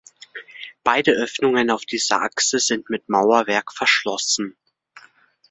[0.83, 4.55] Beide Öffnungen auf dieser Achse sind mit Mauerwerk verschlossen.